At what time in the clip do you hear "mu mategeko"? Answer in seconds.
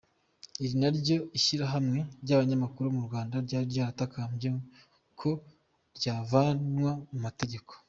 7.09-7.71